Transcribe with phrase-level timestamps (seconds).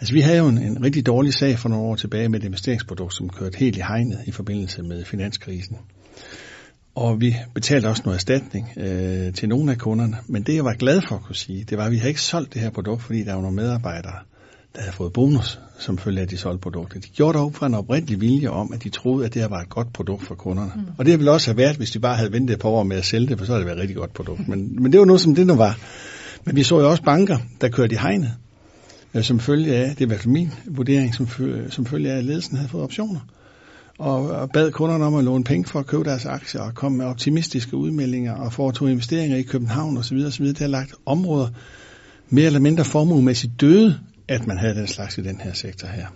[0.00, 2.44] Altså vi havde jo en, en rigtig dårlig sag for nogle år tilbage med et
[2.44, 5.76] investeringsprodukt, som kørte helt i hegnet i forbindelse med finanskrisen.
[6.94, 10.16] Og vi betalte også noget erstatning øh, til nogle af kunderne.
[10.26, 12.22] Men det jeg var glad for at kunne sige, det var, at vi har ikke
[12.22, 14.18] solgt det her produkt, fordi der var nogle medarbejdere,
[14.74, 17.00] der havde fået bonus, som følge af, at de solgte produkter.
[17.00, 19.48] De gjorde det op fra en oprindelig vilje om, at de troede, at det her
[19.48, 20.72] var et godt produkt for kunderne.
[20.76, 20.82] Mm.
[20.98, 22.96] Og det ville også have været, hvis de bare havde ventet et par år med
[22.96, 24.48] at sælge det, for så havde det været et rigtig godt produkt.
[24.48, 25.78] Men, men det var noget, som det nu var.
[26.44, 28.32] Men vi så jo også banker, der kørte i hegnet,
[29.14, 31.28] Øh, som følge af, det var min vurdering, som,
[31.70, 33.20] som følge af, at ledelsen havde fået optioner.
[33.98, 36.92] Og, og bad kunderne om at låne penge for at købe deres aktier og kom
[36.92, 40.16] med optimistiske udmeldinger og foretog investeringer i København osv.
[40.26, 40.46] osv.
[40.46, 41.48] Det har lagt områder
[42.28, 46.06] mere eller mindre formuemæssigt døde, at man havde den slags i den her sektor her.